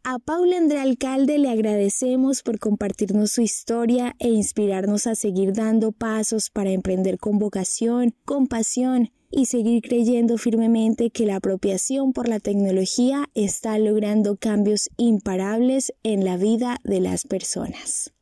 A 0.08 0.20
Paula 0.20 0.58
André 0.58 0.78
Alcalde 0.78 1.40
le 1.40 1.50
agradecemos 1.50 2.44
por 2.44 2.60
compartirnos 2.60 3.32
su 3.32 3.42
historia 3.42 4.16
e 4.20 4.30
inspirarnos 4.30 5.08
a 5.08 5.16
seguir 5.16 5.52
dando 5.54 5.92
pasos 5.92 6.52
para 6.52 6.70
emprender 6.70 7.18
con 7.18 7.40
vocación, 7.40 8.14
con 8.24 8.46
pasión 8.46 9.10
y 9.32 9.48
seguir 9.48 9.82
creyendo 9.82 10.38
firmemente 10.38 11.10
que 11.10 11.26
la 11.26 11.38
apropiación 11.38 12.14
por 12.14 12.30
la 12.30 12.40
tecnología 12.40 13.26
está 13.34 13.80
logrando 13.80 14.38
cambios 14.38 14.92
imparables 14.98 15.92
en 16.04 16.24
la 16.24 16.38
vida 16.38 16.78
de 16.84 17.00
las 17.00 17.26
personas. 17.26 18.14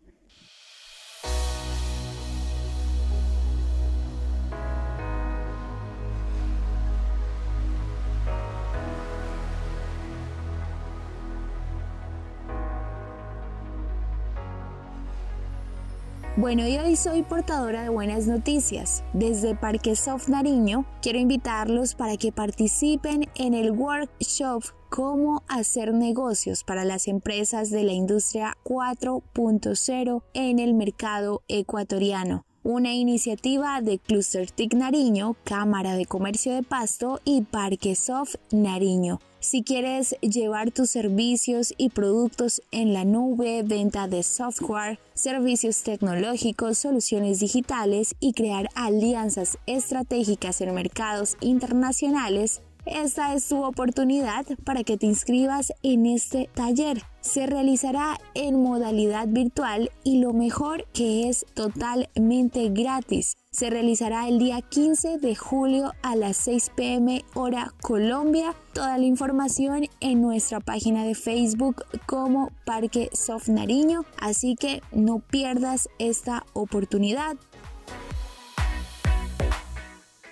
Bueno, 16.43 16.67
y 16.67 16.77
hoy 16.77 16.97
soy 16.97 17.23
portadora 17.23 17.83
de 17.83 17.87
buenas 17.87 18.27
noticias. 18.27 19.05
Desde 19.13 19.55
Parque 19.55 19.95
Soft 19.95 20.27
Nariño 20.27 20.85
quiero 21.01 21.17
invitarlos 21.17 21.95
para 21.95 22.17
que 22.17 22.33
participen 22.33 23.29
en 23.35 23.53
el 23.53 23.71
workshop 23.71 24.61
Cómo 24.89 25.43
hacer 25.47 25.93
negocios 25.93 26.65
para 26.65 26.83
las 26.83 27.07
empresas 27.07 27.69
de 27.69 27.83
la 27.83 27.93
industria 27.93 28.57
4.0 28.65 30.23
en 30.33 30.59
el 30.59 30.73
mercado 30.73 31.43
ecuatoriano 31.47 32.45
una 32.63 32.93
iniciativa 32.93 33.81
de 33.81 33.99
Cluster 33.99 34.49
TIC 34.49 34.73
Nariño, 34.73 35.35
Cámara 35.43 35.95
de 35.95 36.05
Comercio 36.05 36.53
de 36.55 36.63
Pasto 36.63 37.19
y 37.25 37.41
Parque 37.41 37.95
Soft 37.95 38.35
Nariño. 38.51 39.19
Si 39.41 39.61
quieres 39.61 40.15
llevar 40.21 40.71
tus 40.71 40.89
servicios 40.89 41.73
y 41.77 41.89
productos 41.89 42.61
en 42.71 42.93
la 42.93 43.03
nube, 43.03 43.63
venta 43.63 44.07
de 44.07 44.23
software, 44.23 44.99
servicios 45.13 45.83
tecnológicos, 45.83 46.77
soluciones 46.77 47.41
digitales 47.41 48.15
y 48.21 48.31
crear 48.31 48.69
alianzas 48.73 49.57
estratégicas 49.65 50.61
en 50.61 50.73
mercados 50.73 51.35
internacionales, 51.41 52.61
esta 52.85 53.33
es 53.33 53.47
tu 53.47 53.63
oportunidad 53.63 54.45
para 54.63 54.83
que 54.83 54.97
te 54.97 55.05
inscribas 55.05 55.73
en 55.83 56.05
este 56.05 56.49
taller. 56.53 57.01
Se 57.21 57.45
realizará 57.45 58.19
en 58.33 58.61
modalidad 58.61 59.27
virtual 59.29 59.91
y 60.03 60.19
lo 60.19 60.33
mejor 60.33 60.85
que 60.93 61.29
es 61.29 61.45
totalmente 61.53 62.69
gratis. 62.69 63.37
Se 63.51 63.69
realizará 63.69 64.27
el 64.27 64.39
día 64.39 64.61
15 64.61 65.19
de 65.19 65.35
julio 65.35 65.93
a 66.01 66.15
las 66.15 66.35
6 66.37 66.71
pm 66.75 67.23
hora 67.33 67.71
Colombia. 67.81 68.55
Toda 68.73 68.97
la 68.97 69.05
información 69.05 69.85
en 70.01 70.21
nuestra 70.21 70.59
página 70.59 71.05
de 71.05 71.15
Facebook 71.15 71.85
como 72.05 72.49
Parque 72.65 73.09
Soft 73.13 73.47
Nariño. 73.47 74.05
Así 74.19 74.55
que 74.55 74.81
no 74.91 75.19
pierdas 75.19 75.87
esta 75.99 76.45
oportunidad 76.53 77.37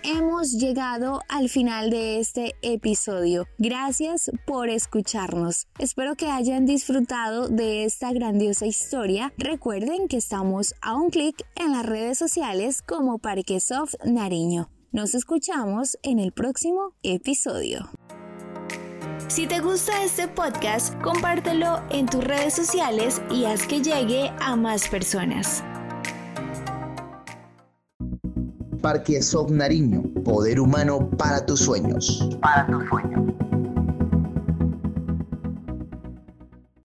hemos 0.03 0.53
llegado 0.53 1.21
al 1.29 1.49
final 1.49 1.89
de 1.89 2.19
este 2.19 2.55
episodio. 2.61 3.47
Gracias 3.57 4.31
por 4.45 4.69
escucharnos. 4.69 5.67
Espero 5.79 6.15
que 6.15 6.27
hayan 6.27 6.65
disfrutado 6.65 7.49
de 7.49 7.85
esta 7.85 8.11
grandiosa 8.11 8.65
historia. 8.65 9.33
Recuerden 9.37 10.07
que 10.07 10.17
estamos 10.17 10.73
a 10.81 10.95
un 10.95 11.09
clic 11.09 11.35
en 11.55 11.71
las 11.71 11.85
redes 11.85 12.17
sociales 12.17 12.81
como 12.81 13.19
Parquesoft 13.19 13.95
Nariño. 14.05 14.69
Nos 14.91 15.15
escuchamos 15.15 15.97
en 16.03 16.19
el 16.19 16.31
próximo 16.31 16.93
episodio. 17.03 17.89
Si 19.27 19.47
te 19.47 19.61
gusta 19.61 20.03
este 20.03 20.27
podcast, 20.27 20.93
compártelo 21.01 21.81
en 21.89 22.05
tus 22.05 22.21
redes 22.21 22.53
sociales 22.53 23.21
y 23.29 23.45
haz 23.45 23.65
que 23.65 23.81
llegue 23.81 24.29
a 24.41 24.57
más 24.57 24.89
personas. 24.89 25.63
Parque 28.81 29.21
Soft 29.21 29.51
Nariño, 29.51 30.03
poder 30.23 30.59
humano 30.59 31.09
para 31.17 31.45
tus 31.45 31.59
sueños. 31.59 32.27
Para 32.41 32.65
tus 32.65 32.83
sueños. 32.89 33.50